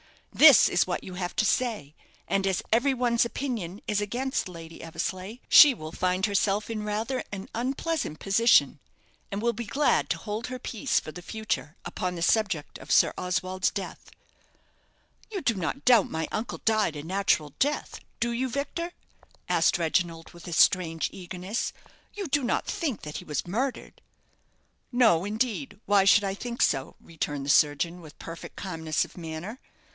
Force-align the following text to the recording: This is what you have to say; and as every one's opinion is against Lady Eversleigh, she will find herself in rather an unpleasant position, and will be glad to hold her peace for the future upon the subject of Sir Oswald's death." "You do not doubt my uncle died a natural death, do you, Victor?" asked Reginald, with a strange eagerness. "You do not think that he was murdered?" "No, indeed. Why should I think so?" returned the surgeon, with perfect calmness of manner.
This 0.33 0.67
is 0.67 0.87
what 0.87 1.03
you 1.03 1.13
have 1.15 1.35
to 1.35 1.45
say; 1.45 1.93
and 2.27 2.47
as 2.47 2.63
every 2.71 2.93
one's 2.93 3.25
opinion 3.25 3.81
is 3.85 4.01
against 4.01 4.47
Lady 4.49 4.81
Eversleigh, 4.81 5.35
she 5.47 5.75
will 5.75 5.91
find 5.91 6.25
herself 6.25 6.71
in 6.71 6.83
rather 6.83 7.21
an 7.31 7.49
unpleasant 7.53 8.17
position, 8.19 8.79
and 9.29 9.41
will 9.41 9.53
be 9.53 9.65
glad 9.65 10.09
to 10.09 10.17
hold 10.17 10.47
her 10.47 10.57
peace 10.57 10.99
for 10.99 11.11
the 11.11 11.21
future 11.21 11.75
upon 11.85 12.15
the 12.15 12.23
subject 12.23 12.79
of 12.79 12.91
Sir 12.91 13.13
Oswald's 13.15 13.69
death." 13.69 14.09
"You 15.29 15.41
do 15.41 15.53
not 15.53 15.85
doubt 15.85 16.09
my 16.09 16.27
uncle 16.31 16.59
died 16.59 16.95
a 16.95 17.03
natural 17.03 17.53
death, 17.59 17.99
do 18.19 18.31
you, 18.31 18.49
Victor?" 18.49 18.93
asked 19.49 19.77
Reginald, 19.77 20.31
with 20.31 20.47
a 20.47 20.53
strange 20.53 21.09
eagerness. 21.11 21.73
"You 22.15 22.27
do 22.27 22.43
not 22.43 22.65
think 22.65 23.01
that 23.03 23.17
he 23.17 23.25
was 23.25 23.45
murdered?" 23.45 24.01
"No, 24.91 25.25
indeed. 25.25 25.79
Why 25.85 26.05
should 26.05 26.23
I 26.23 26.33
think 26.33 26.63
so?" 26.63 26.95
returned 26.99 27.45
the 27.45 27.49
surgeon, 27.49 28.01
with 28.01 28.17
perfect 28.17 28.55
calmness 28.55 29.05
of 29.05 29.15
manner. 29.15 29.59